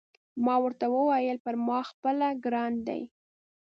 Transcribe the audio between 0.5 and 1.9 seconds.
ورته وویل: پر ما